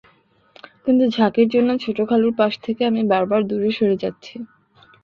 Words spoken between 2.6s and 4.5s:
থেকে আমি বারবার দূরে সরে যাচ্ছি।